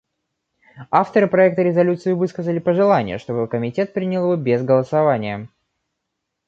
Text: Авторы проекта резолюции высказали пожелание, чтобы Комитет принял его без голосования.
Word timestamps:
Авторы 0.89 1.27
проекта 1.27 1.61
резолюции 1.61 2.13
высказали 2.13 2.57
пожелание, 2.57 3.19
чтобы 3.19 3.47
Комитет 3.47 3.93
принял 3.93 4.23
его 4.23 4.35
без 4.35 4.63
голосования. 4.63 5.47